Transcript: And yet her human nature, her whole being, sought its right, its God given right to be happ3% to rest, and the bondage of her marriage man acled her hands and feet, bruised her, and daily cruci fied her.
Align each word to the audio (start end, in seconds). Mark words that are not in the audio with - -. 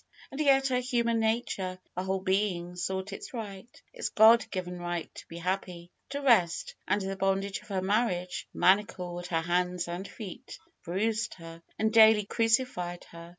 And 0.31 0.39
yet 0.39 0.69
her 0.69 0.79
human 0.79 1.19
nature, 1.19 1.77
her 1.95 2.01
whole 2.01 2.21
being, 2.21 2.75
sought 2.75 3.13
its 3.13 3.35
right, 3.35 3.69
its 3.93 4.09
God 4.09 4.49
given 4.49 4.79
right 4.79 5.13
to 5.13 5.27
be 5.27 5.39
happ3% 5.39 5.89
to 6.09 6.21
rest, 6.23 6.73
and 6.87 6.99
the 7.03 7.15
bondage 7.15 7.59
of 7.61 7.67
her 7.67 7.83
marriage 7.83 8.47
man 8.51 8.79
acled 8.83 9.27
her 9.27 9.41
hands 9.41 9.87
and 9.87 10.07
feet, 10.07 10.57
bruised 10.83 11.35
her, 11.35 11.61
and 11.77 11.93
daily 11.93 12.25
cruci 12.25 12.65
fied 12.65 13.03
her. 13.11 13.29